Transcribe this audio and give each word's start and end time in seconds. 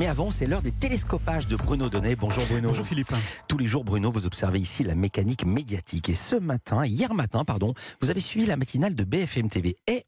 Mais 0.00 0.06
avant, 0.06 0.30
c'est 0.30 0.46
l'heure 0.46 0.62
des 0.62 0.72
télescopages 0.72 1.46
de 1.46 1.56
Bruno 1.56 1.90
Donnet. 1.90 2.16
Bonjour 2.16 2.42
Bruno. 2.46 2.68
Bonjour 2.68 2.86
Philippe. 2.86 3.12
Tous 3.48 3.58
les 3.58 3.66
jours, 3.66 3.84
Bruno, 3.84 4.10
vous 4.10 4.24
observez 4.24 4.58
ici 4.58 4.82
la 4.82 4.94
mécanique 4.94 5.44
médiatique. 5.44 6.08
Et 6.08 6.14
ce 6.14 6.36
matin, 6.36 6.86
hier 6.86 7.12
matin, 7.12 7.44
pardon, 7.44 7.74
vous 8.00 8.10
avez 8.10 8.20
suivi 8.20 8.46
la 8.46 8.56
matinale 8.56 8.94
de 8.94 9.04
BFM 9.04 9.50
TV. 9.50 9.76
Et 9.86 10.06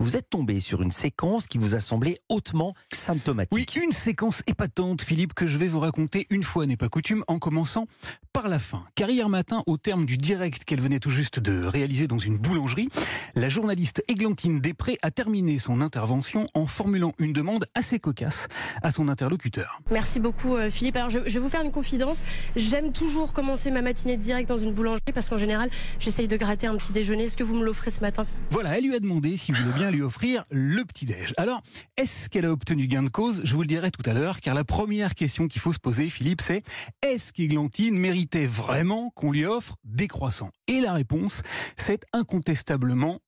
vous 0.00 0.16
êtes 0.16 0.30
tombé 0.30 0.60
sur 0.60 0.80
une 0.80 0.90
séquence 0.90 1.46
qui 1.46 1.58
vous 1.58 1.74
a 1.74 1.80
semblé 1.80 2.20
hautement 2.30 2.74
symptomatique. 2.90 3.52
Oui, 3.76 3.82
une 3.84 3.92
séquence 3.92 4.42
épatante, 4.46 5.02
Philippe, 5.02 5.34
que 5.34 5.46
je 5.46 5.58
vais 5.58 5.68
vous 5.68 5.78
raconter 5.78 6.26
une 6.30 6.42
fois 6.42 6.64
n'est 6.64 6.78
pas 6.78 6.88
coutume, 6.88 7.22
en 7.28 7.38
commençant 7.38 7.86
par 8.32 8.48
la 8.48 8.58
fin. 8.58 8.82
Car 8.94 9.10
hier 9.10 9.28
matin, 9.28 9.62
au 9.66 9.76
terme 9.76 10.06
du 10.06 10.16
direct 10.16 10.64
qu'elle 10.64 10.80
venait 10.80 11.00
tout 11.00 11.10
juste 11.10 11.38
de 11.38 11.64
réaliser 11.64 12.06
dans 12.06 12.16
une 12.16 12.38
boulangerie, 12.38 12.88
la 13.34 13.50
journaliste 13.50 14.02
Églantine 14.08 14.60
Després 14.60 14.96
a 15.02 15.10
terminé 15.10 15.58
son 15.58 15.82
intervention 15.82 16.46
en 16.54 16.64
formulant 16.64 17.12
une 17.18 17.34
demande 17.34 17.66
assez 17.74 17.98
cocasse 17.98 18.48
à 18.82 18.92
son 18.92 19.08
interlocuteur. 19.08 19.82
Merci 19.90 20.18
beaucoup 20.18 20.56
euh, 20.56 20.70
Philippe. 20.70 20.96
Alors 20.96 21.10
je, 21.10 21.18
je 21.26 21.34
vais 21.34 21.40
vous 21.40 21.50
faire 21.50 21.62
une 21.62 21.72
confidence. 21.72 22.24
J'aime 22.56 22.92
toujours 22.92 23.34
commencer 23.34 23.70
ma 23.70 23.82
matinée 23.82 24.16
direct 24.16 24.48
dans 24.48 24.58
une 24.58 24.72
boulangerie 24.72 25.12
parce 25.12 25.28
qu'en 25.28 25.38
général, 25.38 25.68
j'essaye 25.98 26.26
de 26.26 26.36
gratter 26.38 26.66
un 26.66 26.76
petit 26.76 26.92
déjeuner. 26.92 27.24
Est-ce 27.24 27.36
que 27.36 27.44
vous 27.44 27.54
me 27.54 27.64
l'offrez 27.64 27.90
ce 27.90 28.00
matin? 28.00 28.24
Voilà, 28.50 28.78
elle 28.78 28.84
lui 28.84 28.94
a 28.94 29.00
demandé 29.00 29.36
s'il 29.36 29.54
voulait 29.54 29.74
bien 29.74 29.89
lui 29.90 30.02
offrir 30.02 30.44
le 30.50 30.84
petit-déj. 30.84 31.34
Alors, 31.36 31.62
est-ce 31.96 32.28
qu'elle 32.28 32.44
a 32.44 32.52
obtenu 32.52 32.86
gain 32.86 33.02
de 33.02 33.08
cause? 33.08 33.42
Je 33.44 33.54
vous 33.54 33.62
le 33.62 33.66
dirai 33.66 33.90
tout 33.90 34.08
à 34.08 34.12
l'heure, 34.12 34.40
car 34.40 34.54
la 34.54 34.64
première 34.64 35.14
question 35.14 35.48
qu'il 35.48 35.60
faut 35.60 35.72
se 35.72 35.78
poser, 35.78 36.10
Philippe, 36.10 36.40
c'est 36.40 36.62
est-ce 37.02 37.32
qu'Églantine 37.32 37.98
méritait 37.98 38.46
vraiment 38.46 39.10
qu'on 39.10 39.32
lui 39.32 39.44
offre 39.44 39.76
des 39.84 40.08
croissants? 40.08 40.50
Et 40.66 40.80
la 40.80 40.92
réponse, 40.92 41.42
c'est 41.76 42.04
incontestablement 42.12 43.20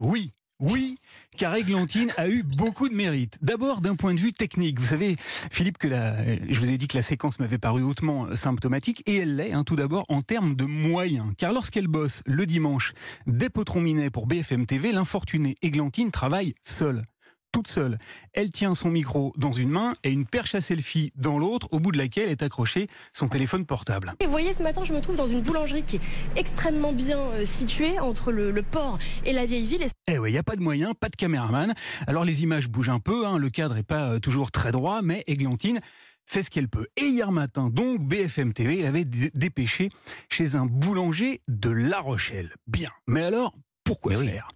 oui. 0.00 0.32
Oui, 0.60 0.98
car 1.36 1.54
Églantine 1.54 2.12
a 2.16 2.28
eu 2.28 2.42
beaucoup 2.42 2.88
de 2.88 2.94
mérite. 2.94 3.38
D'abord 3.42 3.80
d'un 3.80 3.94
point 3.94 4.12
de 4.12 4.18
vue 4.18 4.32
technique. 4.32 4.80
Vous 4.80 4.86
savez, 4.86 5.14
Philippe, 5.52 5.78
que 5.78 5.86
la, 5.86 6.36
je 6.50 6.58
vous 6.58 6.72
ai 6.72 6.78
dit 6.78 6.88
que 6.88 6.96
la 6.96 7.02
séquence 7.02 7.38
m'avait 7.38 7.58
paru 7.58 7.84
hautement 7.84 8.34
symptomatique, 8.34 9.04
et 9.06 9.18
elle 9.18 9.36
l'est, 9.36 9.52
hein, 9.52 9.62
tout 9.62 9.76
d'abord 9.76 10.04
en 10.08 10.20
termes 10.20 10.56
de 10.56 10.64
moyens. 10.64 11.32
Car 11.38 11.52
lorsqu'elle 11.52 11.86
bosse 11.86 12.22
le 12.26 12.44
dimanche 12.44 12.92
des 13.28 13.50
potrons 13.50 13.80
minets 13.80 14.10
pour 14.10 14.26
BFM 14.26 14.66
TV, 14.66 14.90
l'infortunée 14.90 15.54
Églantine 15.62 16.10
travaille 16.10 16.54
seule 16.62 17.02
toute 17.58 17.66
seule. 17.66 17.98
Elle 18.34 18.50
tient 18.52 18.76
son 18.76 18.88
micro 18.88 19.32
dans 19.36 19.50
une 19.50 19.68
main 19.68 19.92
et 20.04 20.10
une 20.10 20.26
perche 20.26 20.54
à 20.54 20.60
selfie 20.60 21.12
dans 21.16 21.40
l'autre, 21.40 21.66
au 21.72 21.80
bout 21.80 21.90
de 21.90 21.98
laquelle 21.98 22.28
est 22.28 22.40
accroché 22.44 22.86
son 23.12 23.26
téléphone 23.28 23.66
portable. 23.66 24.14
Et 24.20 24.26
vous 24.26 24.30
voyez, 24.30 24.54
ce 24.54 24.62
matin, 24.62 24.84
je 24.84 24.92
me 24.92 25.00
trouve 25.00 25.16
dans 25.16 25.26
une 25.26 25.40
boulangerie 25.42 25.82
qui 25.82 25.96
est 25.96 26.00
extrêmement 26.36 26.92
bien 26.92 27.18
euh, 27.18 27.44
située 27.44 27.98
entre 27.98 28.30
le, 28.30 28.52
le 28.52 28.62
port 28.62 28.98
et 29.24 29.32
la 29.32 29.44
vieille 29.44 29.66
ville. 29.66 29.84
Eh 30.06 30.20
oui, 30.20 30.30
il 30.30 30.32
n'y 30.34 30.38
a 30.38 30.44
pas 30.44 30.54
de 30.54 30.62
moyens, 30.62 30.92
pas 31.00 31.08
de 31.08 31.16
caméraman. 31.16 31.74
Alors 32.06 32.24
les 32.24 32.44
images 32.44 32.68
bougent 32.68 32.90
un 32.90 33.00
peu, 33.00 33.26
hein, 33.26 33.38
le 33.38 33.50
cadre 33.50 33.74
n'est 33.74 33.82
pas 33.82 34.12
euh, 34.12 34.18
toujours 34.20 34.52
très 34.52 34.70
droit, 34.70 35.02
mais 35.02 35.24
Églantine 35.26 35.80
fait 36.26 36.44
ce 36.44 36.50
qu'elle 36.50 36.68
peut. 36.68 36.86
Et 36.96 37.06
hier 37.06 37.32
matin, 37.32 37.70
donc, 37.70 38.00
BFM 38.06 38.52
TV, 38.52 38.78
il 38.78 38.86
avait 38.86 39.04
dé- 39.04 39.32
dépêché 39.34 39.88
chez 40.30 40.54
un 40.54 40.66
boulanger 40.66 41.40
de 41.48 41.70
La 41.70 41.98
Rochelle. 41.98 42.52
Bien. 42.68 42.90
Mais 43.08 43.22
alors, 43.24 43.52
pourquoi 43.88 44.12
Mais 44.12 44.18
oui. 44.18 44.26
faire? 44.28 44.48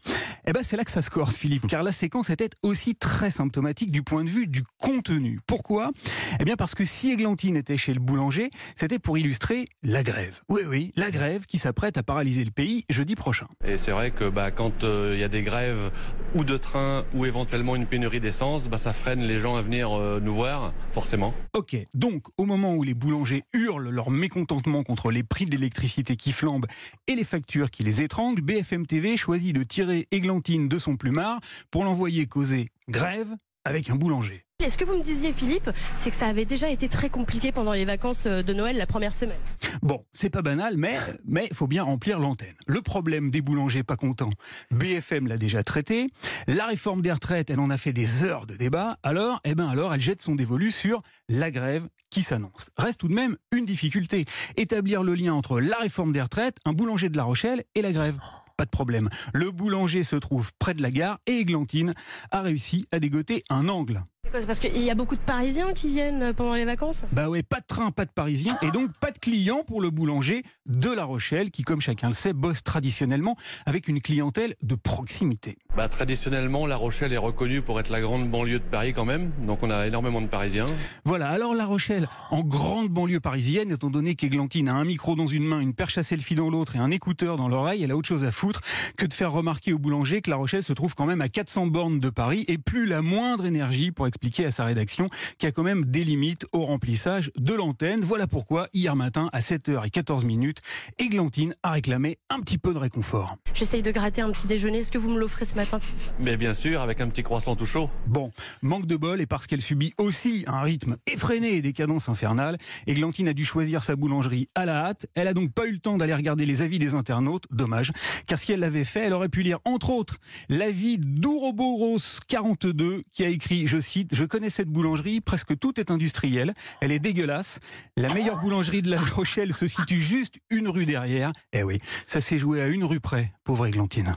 Eh 0.47 0.53
ben, 0.53 0.63
c'est 0.63 0.77
là 0.77 0.85
que 0.85 0.91
ça 0.91 1.03
se 1.03 1.09
corse, 1.11 1.37
Philippe, 1.37 1.69
car 1.69 1.83
la 1.85 1.93
séquence 1.93 2.29
était 2.29 2.51
aussi 2.63 2.97
très 2.97 3.31
symptomatique 3.31 3.93
du 3.93 4.03
point 4.03 4.25
de 4.25 4.29
vue 4.29 4.47
du 4.49 4.63
contenu. 4.79 5.39
Pourquoi? 5.47 5.93
Eh 6.41 6.45
bien, 6.45 6.57
parce 6.57 6.75
que 6.75 6.85
si 6.85 7.13
Églantine 7.13 7.57
était 7.57 7.77
chez 7.77 7.95
le 7.95 8.01
boulanger, 8.01 8.51
c'était 8.75 8.99
pour 8.99 9.17
illustrer 9.17 9.67
la 9.85 10.03
grève. 10.03 10.41
Oui, 10.49 10.63
oui, 10.67 10.93
la 10.97 11.13
grève 11.13 11.47
qui 11.47 11.59
s'apprête 11.59 11.97
à 11.97 12.03
paralyser 12.03 12.45
le 12.45 12.51
pays 12.51 12.85
jeudi 12.91 13.15
prochain. 13.15 13.47
Et 13.65 13.79
c'est 13.79 13.93
vrai 13.93 14.11
que 14.11 14.29
bah, 14.29 14.51
quand 14.51 14.83
euh, 14.83 15.13
il 15.15 15.21
y 15.21 15.25
a 15.25 15.29
des 15.29 15.43
grèves 15.45 15.93
ou 16.35 16.43
de 16.45 16.57
train 16.57 17.05
ou 17.15 17.25
éventuellement 17.25 17.77
une 17.77 17.87
pénurie 17.87 18.21
d'essence, 18.21 18.69
bah, 18.69 18.79
ça 18.79 18.93
freine 18.93 19.23
les 19.23 19.39
gens 19.39 19.55
à 19.55 19.63
venir 19.63 19.97
euh, 19.97 20.21
nous 20.21 20.35
voir, 20.35 20.73
forcément. 20.93 21.33
Ok, 21.57 21.77
donc 21.95 22.25
au 22.37 22.47
moment 22.47 22.75
où 22.75 22.83
les 22.83 22.95
boulangers 22.95 23.45
hurlent 23.55 23.91
leur 23.91 24.11
mécontentement 24.11 24.83
contre 24.83 25.13
les 25.13 25.23
prix 25.23 25.47
de 25.47 25.53
l'électricité 25.53 26.17
qui 26.17 26.33
flambent 26.33 26.67
et 27.07 27.15
les 27.15 27.25
factures 27.25 27.71
qui 27.71 27.85
les 27.85 28.03
étranglent, 28.03 28.43
BFM 28.43 28.87
TV 28.87 29.17
choisit 29.23 29.55
de 29.55 29.63
tirer 29.63 30.09
Églantine 30.11 30.69
de 30.69 30.79
son 30.79 30.97
plumard 30.97 31.39
pour 31.71 31.85
l'envoyer 31.85 32.27
causer 32.27 32.71
grève 32.89 33.37
avec 33.65 33.89
un 33.89 33.95
boulanger. 33.95 34.45
ce 34.69 34.77
que 34.77 34.85
vous 34.85 34.97
me 34.97 35.03
disiez, 35.03 35.33
Philippe, 35.33 35.71
c'est 35.97 36.11
que 36.11 36.17
ça 36.17 36.27
avait 36.27 36.45
déjà 36.45 36.69
été 36.69 36.89
très 36.89 37.09
compliqué 37.09 37.53
pendant 37.53 37.73
les 37.73 37.85
vacances 37.85 38.27
euh, 38.27 38.43
de 38.43 38.53
Noël 38.53 38.77
la 38.77 38.87
première 38.87 39.13
semaine. 39.13 39.39
Bon, 39.81 40.05
c'est 40.13 40.29
pas 40.29 40.43
banal, 40.43 40.77
mais 40.77 40.99
mais 41.25 41.49
faut 41.53 41.69
bien 41.69 41.85
remplir 41.85 42.19
l'antenne. 42.19 42.57
Le 42.67 42.83
problème 42.83 43.31
des 43.31 43.43
boulangers 43.43 43.85
pas 43.85 43.95
contents, 43.95 44.33
BFM 44.73 45.29
l'a 45.29 45.37
déjà 45.37 45.63
traité. 45.63 46.09
La 46.49 46.67
réforme 46.67 47.01
des 47.01 47.13
retraites, 47.13 47.51
elle 47.51 47.61
en 47.61 47.71
a 47.71 47.77
fait 47.77 47.93
des 47.93 48.25
heures 48.25 48.47
de 48.47 48.57
débat. 48.57 48.99
Alors, 49.05 49.41
eh 49.45 49.55
ben 49.55 49.69
alors, 49.69 49.95
elle 49.95 50.01
jette 50.01 50.21
son 50.21 50.35
dévolu 50.35 50.73
sur 50.73 51.01
la 51.29 51.53
grève 51.53 51.87
qui 52.11 52.25
s'annonce. 52.25 52.71
Reste 52.77 52.99
tout 52.99 53.09
de 53.09 53.15
même 53.15 53.37
une 53.53 53.67
difficulté 53.67 54.25
établir 54.57 55.05
le 55.05 55.15
lien 55.15 55.33
entre 55.33 55.61
la 55.61 55.79
réforme 55.79 56.13
des 56.13 56.23
retraites, 56.23 56.57
un 56.65 56.73
boulanger 56.73 57.09
de 57.09 57.17
La 57.17 57.25
Rochelle 57.25 57.63
et 57.77 57.83
la 57.83 57.93
grève. 57.93 58.19
Pas 58.63 58.67
de 58.67 58.71
problème. 58.71 59.09
Le 59.35 59.51
boulanger 59.51 60.05
se 60.05 60.15
trouve 60.15 60.53
près 60.61 60.73
de 60.73 60.83
la 60.83 60.93
gare 60.93 61.19
et 61.27 61.33
Églantine 61.33 61.95
a 62.31 62.43
réussi 62.43 62.87
à 62.93 63.01
dégoter 63.01 63.43
un 63.51 63.69
angle. 63.69 64.05
C'est 64.35 64.47
parce 64.47 64.61
qu'il 64.61 64.79
y 64.79 64.91
a 64.91 64.95
beaucoup 64.95 65.15
de 65.15 65.21
Parisiens 65.21 65.75
qui 65.75 65.91
viennent 65.91 66.23
euh, 66.23 66.33
pendant 66.33 66.55
les 66.55 66.65
vacances? 66.65 67.05
Bah 67.13 67.29
ouais, 67.29 67.43
pas 67.43 67.61
de 67.61 67.67
train, 67.67 67.91
pas 67.91 68.07
de 68.07 68.11
parisien, 68.11 68.57
et 68.63 68.71
donc 68.71 68.91
pas 68.99 69.11
de 69.11 69.19
clients 69.19 69.63
pour 69.67 69.83
le 69.83 69.91
boulanger 69.91 70.43
de 70.65 70.89
La 70.91 71.05
Rochelle, 71.05 71.51
qui, 71.51 71.65
comme 71.65 71.83
chacun 71.83 72.09
le 72.09 72.15
sait, 72.15 72.33
bosse 72.33 72.63
traditionnellement 72.63 73.37
avec 73.67 73.89
une 73.89 74.01
clientèle 74.01 74.55
de 74.63 74.75
proximité. 74.75 75.59
Bah, 75.77 75.91
traditionnellement, 75.91 76.67
La 76.67 76.77
Rochelle 76.77 77.13
est 77.13 77.19
reconnue 77.19 77.61
pour 77.61 77.79
être 77.79 77.91
la 77.91 78.01
grande 78.01 78.31
banlieue 78.31 78.59
de 78.59 78.65
Paris 78.65 78.95
quand 78.95 79.05
même, 79.05 79.33
donc 79.47 79.63
on 79.63 79.71
a 79.71 79.87
énormément 79.87 80.23
de 80.23 80.29
Parisiens. 80.29 80.65
Voilà, 81.05 81.29
alors 81.29 81.55
La 81.55 81.67
Rochelle, 81.67 82.09
en 82.31 82.41
grande 82.41 82.89
banlieue 82.89 83.21
parisienne, 83.21 83.71
étant 83.71 83.91
donné 83.91 84.15
qu'Églantine 84.15 84.71
a 84.71 84.75
un 84.75 84.87
micro 84.87 85.15
dans 85.15 85.27
une 85.27 85.45
main, 85.45 85.61
une 85.61 85.75
perche 85.75 85.99
à 85.99 86.03
selfie 86.03 86.37
dans 86.37 86.49
l'autre 86.49 86.75
et 86.77 86.79
un 86.79 86.91
écouteur 86.91 87.37
dans 87.37 87.49
l'oreille, 87.49 87.83
elle 87.83 87.91
a 87.91 87.97
autre 87.97 88.09
chose 88.09 88.25
à 88.25 88.31
foutre 88.31 88.63
que 88.97 89.05
de 89.05 89.13
faire 89.13 89.31
remarquer 89.31 89.75
au 89.75 89.79
boulanger 89.79 90.23
que 90.23 90.31
La 90.31 90.37
Rochelle 90.37 90.63
se 90.63 90.73
trouve 90.73 90.95
quand 90.95 91.07
même 91.07 91.21
à 91.21 91.29
400 91.29 91.67
bornes 91.67 92.01
de 92.01 92.09
Paris 92.09 92.47
et 92.49 92.57
plus 92.57 92.87
la 92.87 93.03
moindre 93.03 93.45
énergie 93.45 93.93
pour 93.93 94.07
expliquer 94.07 94.22
à 94.23 94.51
sa 94.51 94.65
rédaction 94.65 95.09
qu'il 95.37 95.47
y 95.47 95.51
a 95.51 95.53
quand 95.53 95.63
même 95.63 95.85
des 95.85 96.05
limites 96.05 96.47
au 96.53 96.65
remplissage 96.65 97.31
de 97.39 97.55
l'antenne. 97.55 98.01
Voilà 98.01 98.27
pourquoi, 98.27 98.69
hier 98.73 98.95
matin, 98.95 99.29
à 99.33 99.41
7h14 99.41 100.25
minutes, 100.25 100.59
Églantine 100.99 101.55
a 101.63 101.73
réclamé 101.73 102.19
un 102.31 102.41
petit 102.41 102.57
peu 102.57 102.73
de 102.73 102.79
réconfort. 102.79 103.37
J'essaye 103.53 103.83
de 103.83 103.91
gratter 103.91 104.23
un 104.23 104.31
petit 104.31 104.47
déjeuner. 104.47 104.79
Est-ce 104.79 104.93
que 104.93 104.99
vous 104.99 105.11
me 105.11 105.19
l'offrez 105.19 105.45
ce 105.45 105.57
matin? 105.57 105.81
Mais 106.21 106.37
bien 106.37 106.55
sûr, 106.55 106.81
avec 106.81 107.01
un 107.01 107.09
petit 107.09 107.23
croissant 107.23 107.57
tout 107.57 107.67
chaud. 107.67 107.91
Bon, 108.07 108.31
manque 108.63 108.87
de 108.87 108.97
bol 108.97 109.21
et 109.21 109.27
parce 109.27 109.47
qu'elle 109.47 109.61
subit 109.61 109.93
aussi 109.99 110.45
un 110.47 110.63
rythme 110.63 110.97
effréné 111.07 111.55
et 111.55 111.63
des 111.63 111.73
cadences 111.73 112.09
infernales, 112.09 112.59
Églantine 112.87 113.29
a 113.29 113.35
dû 113.35 113.45
choisir 113.45 113.83
sa 113.83 113.97
boulangerie 113.97 114.47
à 114.55 114.65
la 114.65 114.87
hâte. 114.87 115.07
Elle 115.15 115.27
a 115.27 115.35
donc 115.35 115.53
pas 115.53 115.67
eu 115.67 115.73
le 115.73 115.79
temps 115.79 115.97
d'aller 115.97 116.15
regarder 116.15 116.47
les 116.47 116.63
avis 116.63 116.79
des 116.79 116.95
internautes, 116.95 117.45
dommage, 117.51 117.93
car 118.29 118.39
si 118.39 118.53
elle 118.53 118.61
l'avait 118.61 118.85
fait, 118.85 119.01
elle 119.01 119.13
aurait 119.13 119.29
pu 119.29 119.43
lire 119.43 119.59
entre 119.65 119.91
autres 119.91 120.19
l'avis 120.49 120.99
d'Ouroboros 120.99 122.21
42 122.29 123.03
qui 123.13 123.25
a 123.25 123.29
écrit, 123.29 123.67
je 123.67 123.81
cite, 123.81 124.12
je 124.13 124.25
connais 124.25 124.51
cette 124.51 124.69
boulangerie, 124.69 125.21
presque 125.21 125.59
tout 125.59 125.81
est 125.81 125.91
industriel, 125.91 126.55
elle 126.81 126.93
est 126.93 126.99
dégueulasse. 126.99 127.59
La 127.97 128.13
meilleure 128.13 128.41
boulangerie 128.41 128.83
de 128.83 128.91
La 128.91 129.01
Rochelle 129.01 129.53
se 129.53 129.67
situe 129.67 130.01
juste 130.01 130.37
une 130.51 130.69
rue 130.69 130.87
derrière. 130.87 131.33
Eh 131.53 131.63
oui, 131.63 131.81
ça 132.07 132.21
s'est 132.21 132.39
joué 132.39 132.61
à 132.63 132.67
une 132.67 132.85
rue 132.85 133.01
près, 133.01 133.33
pauvre 133.45 133.67
Églantine. 133.67 134.15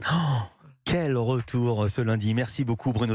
Quel 0.84 1.16
retour 1.16 1.90
ce 1.90 2.00
lundi. 2.00 2.32
Merci 2.32 2.64
beaucoup 2.64 2.92
Bruno 2.92 3.14